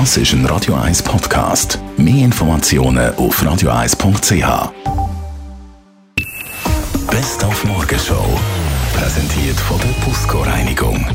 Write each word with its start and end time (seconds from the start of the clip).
Das 0.00 0.16
ist 0.16 0.32
ein 0.32 0.44
Radio 0.46 0.74
1 0.74 1.04
Podcast. 1.04 1.78
Mehr 1.96 2.24
Informationen 2.24 3.14
auf 3.14 3.40
radio1.ch. 3.40 4.72
Best 7.08 7.44
auf 7.44 7.64
Morgenshow. 7.64 8.40
Präsentiert 8.92 9.56
von 9.60 9.78
der 9.78 10.04
Busco 10.04 10.42
Reinigung. 10.42 11.06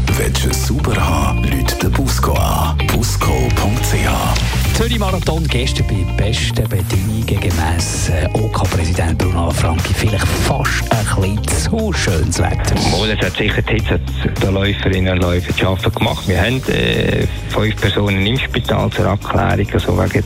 Es 0.49 0.67
sauber 0.67 0.95
haben, 0.95 1.43
Leute 1.43 1.75
den 1.75 1.91
Busco 1.91 2.31
an. 2.31 2.77
Busco.ch. 2.87 4.77
Zürich 4.77 4.97
Marathon 4.97 5.45
gestern 5.47 5.85
bei 5.87 6.05
besten 6.15 6.69
Bedingungen 6.69 7.25
gemäss 7.25 8.07
äh, 8.07 8.29
OK-Präsident 8.31 9.17
Bruno 9.17 9.51
Franki. 9.51 9.93
Vielleicht 9.93 10.25
fast 10.25 10.89
zu 11.69 11.93
schönes 11.93 12.39
Wetter. 12.39 12.75
Mal, 12.91 13.11
es 13.11 13.25
hat 13.25 13.37
sicher 13.37 13.61
die 13.61 13.73
Hitze 13.73 13.99
der 14.41 14.51
Läuferinnen 14.51 15.13
und 15.13 15.21
Läufer 15.21 15.55
zu 15.55 15.67
arbeiten 15.67 15.93
gemacht. 15.93 16.27
Wir 16.27 16.41
haben 16.41 16.61
äh, 16.67 17.27
fünf 17.49 17.79
Personen 17.79 18.25
im 18.25 18.37
Spital 18.39 18.89
zur 18.89 19.05
Abklärung, 19.05 19.67
also 19.73 19.97
wegen 19.97 20.23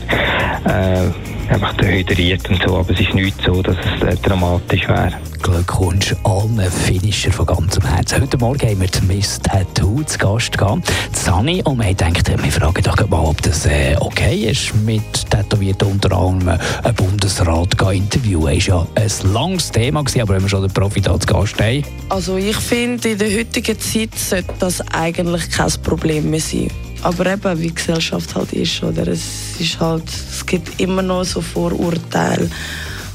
äh, 0.64 1.52
einfach 1.52 1.74
dehydriert 1.74 2.48
und 2.48 2.62
so, 2.66 2.78
aber 2.78 2.90
es 2.90 3.00
ist 3.00 3.14
nicht 3.14 3.36
so, 3.44 3.62
dass 3.62 3.76
es 3.76 4.02
äh, 4.02 4.16
dramatisch 4.22 4.88
wäre. 4.88 5.12
Glückwunsch 5.42 6.14
allen 6.24 6.58
Finisher 6.70 7.30
von 7.30 7.44
ganzem 7.44 7.84
Herzen. 7.84 8.22
Heute 8.22 8.38
Morgen 8.38 8.66
haben 8.66 8.80
wir 8.80 8.88
die 8.88 9.04
Miss 9.04 9.38
Tattoo 9.40 10.02
zu 10.04 10.16
Gast 10.18 10.56
gehabt, 10.56 10.90
Sani, 11.12 11.62
und 11.64 11.78
wir 11.78 11.84
haben 11.84 12.14
gedacht, 12.14 12.42
wir 12.42 12.52
fragen 12.52 12.82
doch 12.82 13.08
mal, 13.08 13.13
ob 13.34 13.42
das 13.42 13.66
äh, 13.66 13.96
okay 13.98 14.48
ist, 14.48 14.72
mit 14.84 15.02
Tätowierten 15.28 15.88
unter 15.88 16.12
anderem 16.12 16.60
ein 16.84 16.94
Bundesrat 16.94 17.70
zu 17.76 17.88
interviewen. 17.90 18.54
Das 18.54 18.68
war 18.68 18.86
ja 18.96 19.02
ein 19.02 19.32
langes 19.32 19.72
Thema, 19.72 20.02
gewesen, 20.02 20.20
aber 20.20 20.34
wenn 20.34 20.42
wir 20.42 20.48
schon 20.48 20.62
den 20.62 20.72
Profi 20.72 21.00
da 21.00 21.18
zu 21.18 21.26
Gast 21.26 21.60
haben. 21.60 21.84
Also 22.10 22.36
ich 22.36 22.56
finde, 22.56 23.08
in 23.08 23.18
der 23.18 23.36
heutigen 23.36 23.78
Zeit 23.80 24.14
sollte 24.16 24.54
das 24.60 24.80
eigentlich 24.92 25.50
kein 25.50 25.72
Problem 25.82 26.30
mehr 26.30 26.40
sein. 26.40 26.70
Aber 27.02 27.26
eben, 27.26 27.58
wie 27.58 27.68
die 27.68 27.74
Gesellschaft 27.74 28.34
halt 28.36 28.52
ist, 28.52 28.82
oder? 28.84 29.08
Es 29.08 29.58
ist 29.58 29.80
halt, 29.80 30.08
es 30.08 30.46
gibt 30.46 30.80
immer 30.80 31.02
noch 31.02 31.24
so 31.24 31.40
Vorurteile. 31.40 32.48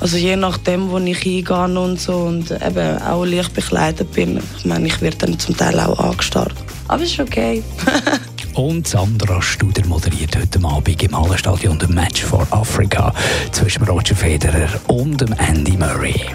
Also 0.02 0.18
je 0.18 0.36
nachdem, 0.36 0.90
wo 0.90 0.98
ich 0.98 1.20
hingehe 1.20 1.80
und 1.80 2.00
so 2.00 2.16
und 2.18 2.52
eben 2.52 3.02
auch 3.02 3.24
leicht 3.26 3.54
bekleidet 3.54 4.12
bin, 4.12 4.42
ich 4.58 4.66
meine, 4.66 4.88
ich 4.88 5.02
werde 5.02 5.18
dann 5.18 5.40
zum 5.40 5.56
Teil 5.56 5.80
auch 5.80 5.98
angestarrt. 5.98 6.56
Aber 6.90 7.04
es 7.04 7.12
ist 7.12 7.20
okay. 7.22 7.64
Und 8.54 8.88
Sandra 8.88 9.42
Studer 9.42 9.86
moderiert 9.86 10.36
heute 10.36 10.60
Abend 10.64 11.04
im 11.04 11.18
Hallenstadion 11.18 11.80
das 11.80 11.90
Match 11.90 12.24
for 12.24 12.46
Africa 12.52 13.14
zwischen 13.52 13.84
Roger 13.84 14.16
Federer 14.16 14.70
und 14.88 15.22
Andy 15.40 15.78
Murray. 15.78 16.26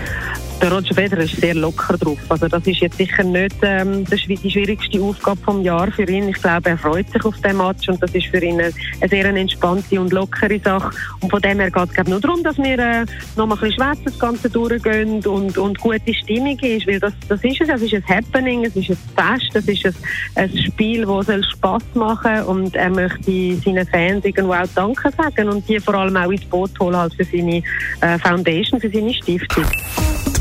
Der 0.64 0.72
Roger 0.72 0.94
Federer 0.94 1.24
ist 1.24 1.36
sehr 1.36 1.54
locker 1.54 1.98
drauf. 1.98 2.18
Also 2.30 2.48
das 2.48 2.66
ist 2.66 2.80
jetzt 2.80 2.96
sicher 2.96 3.22
nicht 3.22 3.54
ähm, 3.60 4.02
die 4.06 4.50
schwierigste 4.50 4.98
Aufgabe 5.02 5.38
vom 5.42 5.60
Jahr 5.60 5.92
für 5.92 6.08
ihn. 6.08 6.30
Ich 6.30 6.40
glaube, 6.40 6.70
er 6.70 6.78
freut 6.78 7.06
sich 7.10 7.22
auf 7.22 7.38
den 7.42 7.58
Match 7.58 7.86
und 7.90 8.02
das 8.02 8.14
ist 8.14 8.28
für 8.28 8.42
ihn 8.42 8.58
eine, 8.58 8.72
sehr 9.10 9.26
entspannte 9.26 10.00
und 10.00 10.10
lockere 10.10 10.58
Sache. 10.58 10.90
Und 11.20 11.28
von 11.28 11.42
dem 11.42 11.60
her 11.60 11.70
geht 11.70 11.90
es 11.94 12.08
nur 12.08 12.18
darum, 12.18 12.42
dass 12.42 12.56
wir 12.56 12.78
äh, 12.78 13.04
noch 13.36 13.46
mal 13.46 13.56
ein 13.56 13.60
bisschen 13.60 13.72
schwätzen, 13.74 14.04
das 14.06 14.18
Ganze 14.18 14.48
durchgehen 14.48 15.26
und, 15.26 15.58
und 15.58 15.78
gute 15.78 16.14
Stimmung 16.14 16.58
ist, 16.58 16.86
weil 16.86 16.98
das, 16.98 17.12
das 17.28 17.44
ist 17.44 17.60
es. 17.60 17.68
Es 17.68 17.82
ist 17.82 17.94
ein 17.96 18.08
Happening, 18.08 18.64
es 18.64 18.74
ist 18.74 18.88
ein 18.88 18.98
Fest, 19.14 19.50
es 19.52 19.68
ist 19.68 19.84
ein, 19.84 19.94
ein 20.36 20.56
Spiel, 20.56 21.04
das 21.04 21.46
Spaß 21.50 21.82
machen 21.92 22.36
soll 22.38 22.56
und 22.56 22.74
er 22.74 22.88
möchte 22.88 23.56
seinen 23.62 23.86
Fans 23.86 24.24
irgendwo 24.24 24.54
auch 24.54 24.66
Danke 24.74 25.10
sagen 25.14 25.46
und 25.50 25.68
die 25.68 25.78
vor 25.78 25.92
allem 25.92 26.16
auch 26.16 26.30
ins 26.30 26.46
Boot 26.46 26.70
holen 26.80 26.96
halt 26.96 27.12
für 27.12 27.24
seine 27.24 27.62
äh, 28.00 28.18
Foundation, 28.18 28.80
für 28.80 28.88
seine 28.88 29.12
Stiftung. 29.12 29.66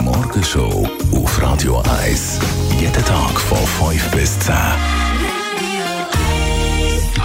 Morgenshow 0.03 0.85
auf 1.13 1.41
Radio 1.41 1.81
1. 2.03 2.39
Jeden 2.77 3.05
Tag 3.05 3.39
von 3.39 3.57
5 3.89 4.11
bis 4.11 4.37
10. 4.39 4.53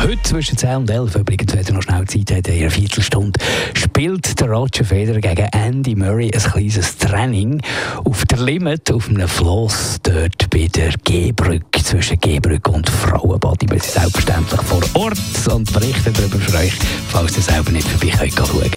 Heute 0.00 0.22
zwischen 0.22 0.56
10 0.56 0.76
und 0.76 0.90
11, 0.90 1.16
übrigens, 1.16 1.54
wenn 1.54 1.66
ihr 1.66 1.72
noch 1.72 1.82
schnell 1.82 2.06
Zeit 2.06 2.30
habt, 2.30 2.46
in 2.46 2.60
einer 2.60 2.70
Viertelstunde, 2.70 3.40
spielt 3.74 4.40
der 4.40 4.48
Roger 4.48 4.84
Federer 4.84 5.20
gegen 5.20 5.48
Andy 5.52 5.96
Murray 5.96 6.30
ein 6.32 6.40
kleines 6.40 6.96
Training 6.98 7.60
auf 8.04 8.24
der 8.26 8.38
Limit, 8.38 8.92
auf 8.92 9.08
einem 9.08 9.26
Floss, 9.26 9.96
dort 10.04 10.48
bei 10.50 10.68
der 10.68 10.92
G-Brücke, 11.02 11.82
zwischen 11.82 12.20
G-Brücke 12.20 12.70
und 12.70 12.88
Frauenbad. 12.88 13.60
Wir 13.62 13.80
sind 13.80 13.92
selbstverständlich 13.92 14.62
vor 14.62 14.82
Ort 14.94 15.18
und 15.52 15.72
berichten 15.72 16.12
darüber 16.12 16.38
für 16.38 16.58
euch, 16.58 16.74
falls 17.08 17.36
ihr 17.36 17.42
selber 17.42 17.72
nicht 17.72 17.88
vorbei 17.88 18.28
könnt. 18.28 18.76